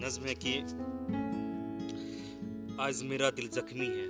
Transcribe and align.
नज्म 0.00 0.22
है 0.22 0.34
कि 0.34 0.52
आज 2.82 3.02
मेरा 3.02 3.30
दिल 3.30 3.48
जख्मी 3.48 3.86
है, 3.86 4.06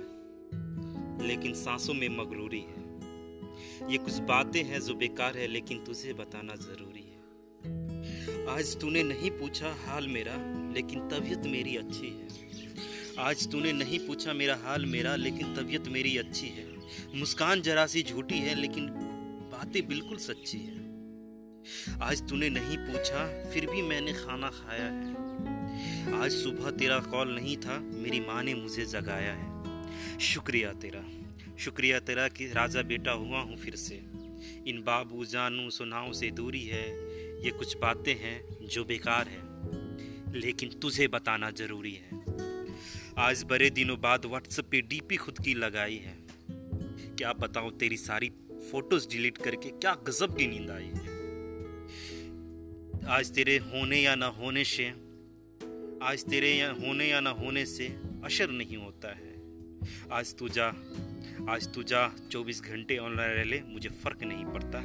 लेकिन 1.27 1.53
सांसों 1.53 1.93
में 1.93 2.09
मगरूरी 2.09 2.59
है। 2.59 3.91
ये 3.91 3.97
कुछ 3.97 4.19
बातें 4.19 4.63
हैं 4.63 4.81
जो 4.81 4.93
बेकार 4.93 5.37
है, 5.37 5.47
लेकिन 5.47 5.83
तुझे 5.83 6.13
बताना 6.13 6.55
ज़रूरी 6.55 7.01
है। 7.01 8.45
आज 8.47 8.75
तूने 8.81 9.03
नहीं 9.03 9.31
पूछा 9.31 9.73
हाल 9.87 10.07
मेरा, 10.07 10.35
लेकिन 10.75 11.07
तबीयत 11.09 11.45
मेरी 11.45 11.75
अच्छी 11.77 12.07
है। 12.07 12.27
आज 13.19 13.51
तूने 13.51 13.71
नहीं 13.73 13.99
पूछा 13.99 14.33
मेरा 14.33 14.55
हाल 14.55 14.85
मेरा, 14.85 15.15
लेकिन 15.15 15.55
तबीयत 15.55 15.87
मेरी 15.87 16.17
अच्छी 16.17 16.47
है। 16.47 16.67
मुस्कान 17.15 17.61
जरा 17.61 17.85
सी 17.85 18.03
झूठी 18.03 18.39
है, 18.39 18.55
लेकिन 18.55 18.87
बातें 19.51 19.87
बिल्कुल 19.87 20.17
सच्ची 20.17 20.57
है। 20.57 20.77
आज 22.01 22.29
तूने 22.29 22.49
नहीं 22.49 22.77
पूछा, 22.77 23.49
फिर 23.51 23.65
भी 23.65 23.81
मैंने 23.81 24.13
खाना 24.13 24.49
खाया 24.49 24.85
है। 24.85 25.28
आज 26.15 26.31
सुबह 26.31 26.71
तेरा 26.71 26.99
कॉल 26.99 27.35
नहीं 27.35 27.57
था, 27.57 27.79
मेरी 27.79 28.19
माँ 28.19 28.43
ने 28.43 28.53
मुझे 28.53 28.85
जगाया 28.85 29.33
है। 29.33 30.19
शुक्रिया 30.19 30.71
तेरा। 30.73 31.03
शुक्रिया 31.57 31.99
तेरा 31.99 32.27
कि 32.27 32.47
राजा 32.47 32.81
बेटा 32.81 33.11
हुआ 33.11 33.39
हूँ 33.39 33.57
फिर 33.57 33.75
से। 33.75 33.95
इन 34.67 34.81
बाबू 34.85 35.25
जानू 35.25 35.69
सुनाओं 35.69 36.11
से 36.11 36.29
दूरी 36.31 36.63
है, 36.63 36.85
ये 37.45 37.51
कुछ 37.51 37.77
बातें 37.77 38.13
हैं 38.15 38.67
जो 38.67 38.83
बेकार 38.85 39.27
है, 39.27 39.41
लेकिन 40.39 40.69
तुझे 40.69 41.07
बताना 41.07 41.51
ज़रूरी 41.51 41.93
है। 41.93 42.19
आज 43.17 43.43
बड़े 43.43 43.69
दिनों 43.69 43.99
बाद 44.01 44.25
व्हाट्सएप 44.25 44.65
पे 44.65 44.81
डीपी 44.81 45.15
खुद 45.15 45.39
की 45.39 45.53
लगाई 45.53 45.97
है। 45.97 46.17
क्या 47.17 47.33
बताऊँ 47.33 47.71
तेरी 47.77 47.97
सारी 47.97 48.29
फ़ोटोज़ 48.71 49.07
डिलीट 49.09 49.37
करके, 49.37 49.69
क्या 49.69 49.93
गजब 50.07 50.37
की 50.37 50.47
नींद 50.47 50.71
आई 50.71 50.85
है। 50.85 51.17
आज 53.09 53.31
तेरे 53.31 53.57
होने 53.57 54.01
या 54.01 54.15
ना 54.15 54.27
होने 54.27 54.63
से 54.63 55.08
आज 56.03 56.25
तेरे 56.25 56.55
या 56.55 56.71
होने 56.71 57.07
या 57.07 57.19
ना 57.19 57.29
होने 57.29 57.65
से 57.65 57.87
असर 58.23 58.49
नहीं 58.49 58.77
होता 58.77 59.07
है। 59.15 59.35
आज 60.11 60.35
तू 60.37 60.49
जा, 60.49 60.67
आज 61.49 61.73
तू 61.73 61.83
जा, 61.83 62.15
चौबीस 62.31 62.61
घंटे 62.61 62.97
ऑनलाइन 62.97 63.31
रह 63.31 63.43
ले, 63.43 63.61
मुझे 63.61 63.89
फ़र्क 63.89 64.23
नहीं 64.23 64.45
पड़ता, 64.45 64.81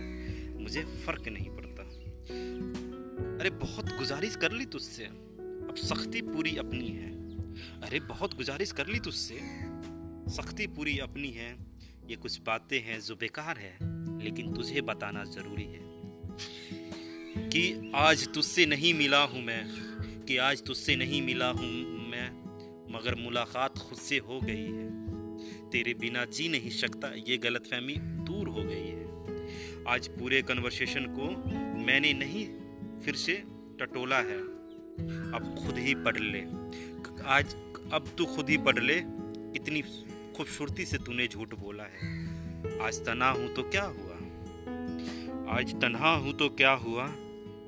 मुझे 0.60 0.82
फ़र्क 0.82 1.28
नहीं 1.28 1.50
पड़ता। 1.50 1.82
अरे 3.40 3.50
बहुत 3.50 3.84
गुजारिश 3.84 4.36
कर 4.36 4.52
ली 4.52 4.66
तुझसे, 4.66 5.04
अब 5.04 5.74
सख्ती 5.76 6.22
पूरी 6.22 6.56
अपनी 6.56 6.88
है। 6.88 7.12
अरे 7.80 8.00
बहुत 8.00 8.36
गुजारिश 8.36 8.72
कर 8.72 8.86
ली 8.86 9.00
तुझसे, 9.00 9.38
सख्ती 10.32 10.66
पूरी 10.66 10.98
अपनी 10.98 11.30
है, 11.30 11.56
ये 12.10 12.16
कुछ 12.16 12.40
बातें 12.40 12.80
हैं 12.80 13.00
जो 13.00 13.16
बेकार 13.16 13.58
है, 13.58 13.78
लेकिन 14.24 14.52
तुझे 14.52 14.80
बताना 14.80 15.24
ज़रूरी 15.24 15.64
है। 15.64 15.94
कि 17.48 17.92
आज 17.94 18.28
तुझसे 18.34 18.66
नहीं 18.66 18.94
मिला 18.94 19.22
हूँ 19.24 19.42
मैं 19.42 19.93
कि 20.28 20.36
आज 20.36 20.62
तुझसे 20.66 20.96
नहीं 20.96 21.22
मिला 21.22 21.48
हूँ 21.48 21.70
मैं, 22.10 22.28
मगर 22.92 23.14
मुलाकात 23.14 23.78
खुद 23.78 23.98
से 23.98 24.18
हो 24.18 24.40
गई 24.40 24.64
है। 24.64 25.04
तेरे 25.70 25.94
बिना 25.94 26.24
जी 26.24 26.48
नहीं 26.48 26.70
सकता, 26.70 27.08
ये 27.28 27.36
गलत 27.38 27.66
फहमी 27.66 27.94
दूर 27.96 28.48
हो 28.48 28.62
गई 28.64 28.86
है। 28.86 29.04
आज 29.88 30.08
पूरे 30.08 30.42
कन्वर्सेशन 30.42 31.06
को 31.06 31.28
मैंने 31.84 32.12
नहीं, 32.12 32.46
फिर 33.00 33.14
से 33.14 33.42
टटोला 33.80 34.16
है। 34.16 34.38
अब 35.32 35.64
खुद 35.64 35.78
ही 35.78 35.94
पढ़ 35.94 36.18
ले। 36.18 36.40
आज, 37.24 37.54
अब 37.92 38.14
तू 38.18 38.26
खुद 38.26 38.50
ही 38.50 38.58
पढ़ 38.58 38.78
ले, 38.78 38.98
इतनी 39.56 39.82
खूबसूरती 40.36 40.84
से 40.84 40.98
तूने 40.98 41.26
झूठ 41.26 41.54
बोला 41.54 41.84
है। 41.84 42.12
आज 42.80 43.04
तना 43.04 43.30
हूँ 43.30 43.54
तो 43.54 43.62
क्या 43.62 43.84
हुआ? 43.84 44.14
आज 45.58 45.80
तनहा 45.80 46.16
हूँ 46.16 46.32
तो 46.32 46.48
क्या 46.48 46.72
हुआ? 46.72 47.14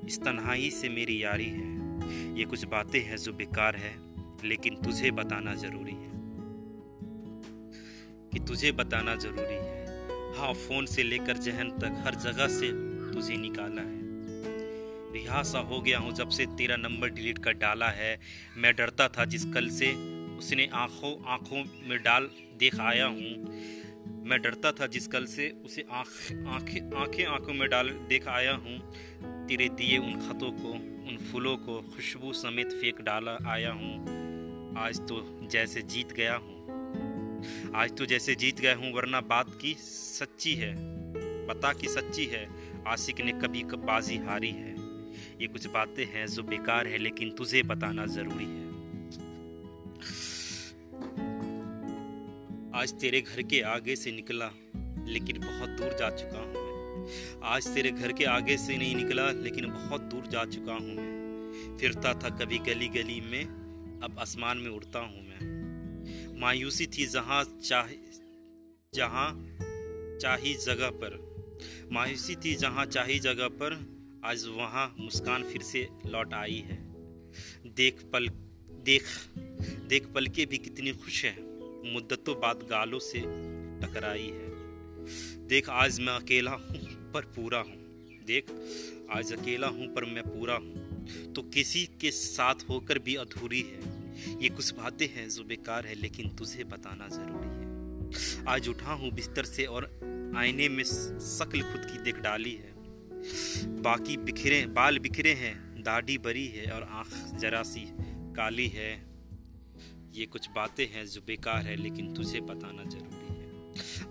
इस 0.07 0.19
तन्हाई 0.21 0.69
से 0.69 0.89
मेरी 0.89 1.23
यारी 1.23 1.45
है। 1.45 1.86
ये 2.37 2.45
कुछ 2.45 2.65
बातें 2.65 3.03
हैं 3.03 3.17
जो 3.17 3.33
बेकार 3.33 3.75
है, 3.75 3.95
लेकिन 4.47 4.75
तुझे 4.75 5.11
बताना 5.11 5.55
ज़रूरी 5.55 5.91
है। 5.91 6.11
कि 8.31 8.39
तुझे 8.39 8.71
बताना 8.71 9.15
ज़रूरी 9.15 9.55
है। 9.55 9.85
हाँ 10.37 10.53
फ़ोन 10.53 10.85
से 10.85 11.03
लेकर 11.03 11.37
जहन 11.37 11.69
तक 11.69 12.03
हर 12.05 12.15
जगह 12.15 12.47
से 12.47 12.71
तुझे 13.13 13.37
निकाला 13.37 13.81
है। 13.81 13.97
रिहा 15.13 15.43
सा 15.43 15.59
हो 15.59 15.81
गया 15.81 15.99
हूँ 15.99 16.11
जब 16.11 16.29
से 16.29 16.45
तेरा 16.45 16.75
नंबर 16.75 17.09
डिलीट 17.09 17.37
कर 17.37 17.53
डाला 17.53 17.89
है। 17.89 18.19
मैं 18.57 18.75
डरता 18.75 19.07
था 19.07 19.25
जिस 19.25 19.45
कल 19.45 19.69
से 19.69 19.93
उसने 20.37 20.69
आँखों 20.73 21.25
आँखों 21.27 21.89
में 21.89 22.03
डाल 22.03 22.29
देख 22.59 22.79
आया 22.79 23.05
हूँ। 23.05 23.59
मैं 24.25 24.41
डरता 24.41 24.71
था 24.71 24.87
जिस 24.87 25.07
कल 25.07 25.25
से 25.25 25.49
उसे 25.65 25.85
आँख, 25.91 26.07
आँखें 26.47 26.97
आँखें, 26.97 27.25
आँखों 27.25 27.53
में 27.53 27.69
डाल 27.69 27.89
देख 27.89 28.27
आया 28.27 28.53
हूँ। 28.53 28.93
तेरे 29.47 29.69
दिए 29.69 29.97
उन 29.97 30.13
खतों 30.13 30.51
को 30.51 30.96
उन 31.07 31.17
फूलों 31.17 31.57
को 31.57 31.81
खुशबू 31.95 32.33
समेत 32.33 32.71
फेंक 32.71 33.01
डाला 33.01 33.37
आया 33.49 33.71
हूँ। 33.71 33.93
आज 34.77 34.99
तो 34.99 35.47
जैसे 35.51 35.81
जीत 35.81 36.11
गया 36.11 36.35
हूँ। 36.35 36.55
आज 37.75 37.97
तो 37.97 38.05
जैसे 38.05 38.35
जीत 38.35 38.59
गया 38.59 38.75
हूँ, 38.75 38.93
वरना 38.93 39.21
बात 39.21 39.57
की 39.61 39.73
सच्ची 39.79 40.53
है। 40.55 40.75
पता 41.47 41.73
की 41.73 41.87
सच्ची 41.87 42.25
है, 42.25 42.47
आशिक 42.87 43.21
ने 43.21 43.31
कभी 43.31 43.61
कब 43.61 43.85
बाजी 43.85 44.17
हारी 44.17 44.51
है। 44.51 44.75
ये 45.41 45.47
कुछ 45.47 45.67
बातें 45.67 46.05
हैं 46.05 46.27
जो 46.27 46.43
बेकार 46.43 46.87
है, 46.87 46.97
लेकिन 46.97 47.31
तुझे 47.31 47.63
बताना 47.63 48.05
ज़रूरी 48.05 48.45
है। 48.45 48.65
आज 52.81 52.93
तेरे 52.93 53.21
घर 53.21 53.41
के 53.41 53.61
आगे 53.61 53.95
से 53.95 54.11
निकला, 54.11 54.51
लेकिन 55.07 55.39
बहुत 55.39 55.69
दूर 55.69 55.97
जा 55.99 56.09
चुका 56.09 56.39
हूँ। 56.39 56.66
आज 57.43 57.67
तेरे 57.67 57.91
घर 57.91 58.11
के 58.11 58.25
आगे 58.25 58.57
से 58.57 58.77
नहीं 58.77 58.95
निकला, 58.95 59.31
लेकिन 59.31 59.65
बहुत 59.65 60.01
दूर 60.01 60.27
जा 60.27 60.45
चुका 60.45 60.73
हूँ 60.73 60.95
मैं। 60.95 61.77
फिरता 61.79 62.13
था 62.13 62.29
कभी 62.29 62.57
गली 62.57 62.87
गली 62.87 63.21
में, 63.21 63.45
अब 64.03 64.19
आसमान 64.19 64.57
में 64.57 64.69
उड़ता 64.69 64.99
हूँ 64.99 65.23
मैं। 65.27 66.39
मायूसी 66.39 66.85
थी 66.85 67.05
जहाँ 67.05 67.43
चाह, 67.43 67.87
जहाँ 68.95 69.29
चाही 70.21 70.53
जगह 70.53 70.89
पर। 70.89 71.27
मायूसी 71.91 72.35
थी 72.35 72.55
जहाँ 72.55 72.85
चाही 72.85 73.19
जगह 73.19 73.47
पर, 73.47 73.97
आज 74.25 74.45
वहाँ 74.47 74.95
मुस्कान 74.99 75.43
फिर 75.43 75.61
से 75.61 75.87
लौट 76.05 76.33
आई 76.33 76.63
है। 76.67 76.77
देख 77.65 78.03
पल, 78.13 78.27
देख 78.85 79.03
देख 79.89 80.07
पल 80.07 80.27
के 80.27 80.45
भी 80.45 80.57
कितनी 80.57 80.91
खुश 80.91 81.25
है। 81.25 81.35
मुद्दतों 81.93 82.39
बाद 82.39 82.67
गालों 82.69 82.99
से 82.99 83.19
टकराई 83.81 84.25
है। 84.25 84.47
देख 85.47 85.69
आज 85.69 85.99
मैं 85.99 86.13
अकेला 86.13 86.51
हूँ 86.51 86.86
पर 87.13 87.21
पूरा 87.35 87.59
हूँ। 87.59 87.85
देख, 88.25 88.51
आज 89.11 89.33
अकेला 89.33 89.67
हूँ, 89.67 89.87
पर 89.87 90.05
मैं 90.05 90.23
पूरा 90.23 90.55
हूँ। 90.55 91.33
तो 91.33 91.41
किसी 91.41 91.85
के 92.01 92.11
साथ 92.11 92.69
होकर 92.69 92.99
भी 92.99 93.15
अधूरी 93.15 93.61
है। 93.61 93.95
ये 94.43 94.49
कुछ 94.49 94.73
बातें 94.73 95.07
हैं 95.07 95.29
जो 95.29 95.43
बेकार 95.43 95.85
है, 95.85 95.95
लेकिन 95.95 96.29
तुझे 96.29 96.63
बताना 96.63 97.07
ज़रूरी 97.07 97.49
है। 97.49 98.45
आज 98.47 98.67
उठा 98.69 98.93
हूँ 98.93 99.11
बिस्तर 99.11 99.45
से 99.45 99.65
और 99.65 99.83
आईने 100.37 100.69
में 100.69 100.83
शक्ल 100.83 101.61
खुद 101.61 101.87
की 101.91 102.03
देख 102.03 102.19
डाली 102.19 102.53
है। 102.53 102.75
बाकी 103.81 104.17
बिखरे, 104.17 104.65
बाल 104.65 104.99
बिखरे 104.99 105.33
हैं, 105.33 105.83
दाढ़ी 105.83 106.17
बरी 106.17 106.47
है 106.47 106.71
और 106.71 106.83
आँख 106.83 107.39
जरा 107.39 107.63
सी 107.63 107.85
काली 108.35 108.67
है। 108.67 108.91
ये 110.15 110.25
कुछ 110.25 110.49
बातें 110.49 110.85
हैं 110.87 111.05
जो 111.05 111.21
बेकार 111.21 111.65
है, 111.65 111.75
लेकिन 111.75 112.13
तुझे 112.13 112.41
बताना 112.41 112.83
ज़रूरी 112.83 113.15
है 113.15 113.26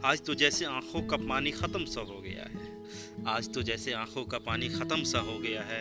आज 0.07 0.21
तो 0.21 0.35
जैसे 0.35 0.65
आँखों 0.65 1.01
का 1.03 1.17
पानी 1.17 1.51
ख़त्म 1.51 1.85
सा 1.85 2.01
हो 2.01 2.21
गया 2.21 2.43
है। 2.43 2.67
आज 3.27 3.55
तो 3.55 3.63
जैसे 3.63 3.93
आँखों 3.93 4.25
का 4.25 4.39
पानी 4.39 4.69
ख़त्म 4.69 5.03
सा 5.03 5.19
हो 5.19 5.39
गया 5.39 5.63
है। 5.63 5.81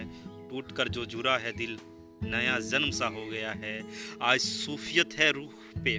टूट 0.49 0.71
कर 0.71 0.87
जो 0.87 1.05
जुरा 1.05 1.37
है 1.37 1.51
दिल, 1.51 1.77
नया 2.23 2.59
जन्म 2.59 2.91
सा 2.91 3.07
हो 3.07 3.25
गया 3.25 3.51
है। 3.51 3.83
आज 4.21 4.39
सूफियत 4.39 5.13
है 5.13 5.31
रूह 5.31 5.81
पे। 5.83 5.97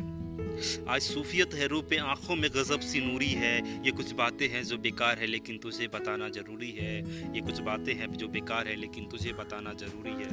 आज 0.91 1.03
सूफियत 1.03 1.55
है 1.55 1.67
रूह 1.67 1.83
पे। 1.83 1.97
आँखों 1.97 2.37
में 2.37 2.51
गज़ब 2.51 2.81
सी 2.81 3.01
नूरी 3.01 3.31
है। 3.35 3.85
ये 3.87 3.91
कुछ 3.91 4.13
बातें 4.13 4.49
हैं 4.49 4.65
जो 4.65 4.79
बेकार 4.79 5.19
है, 5.19 5.27
लेकिन 5.27 5.59
तुझे 5.59 5.89
बताना 5.89 6.29
ज़रूरी 6.29 6.71
है। 6.71 6.99
ये 7.35 7.41
कुछ 7.41 7.61
बातें 7.61 7.95
हैं 7.95 8.13
जो 8.13 8.29
बेकार 8.29 8.69
है, 8.69 8.77
लेकिन 8.77 9.07
तुझे 9.07 9.33
बताना 9.33 9.73
ज़रूरी 9.73 10.11
है। 10.11 10.31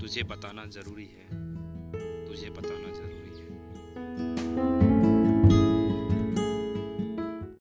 तुझे 0.00 0.22
बताना 0.22 0.66
ज़रूरी 0.66 1.10
है। 1.14 1.28
तुझे 2.26 2.50
बताना 2.50 2.92
ज़रूरी 2.92 3.28
है। 3.28 3.33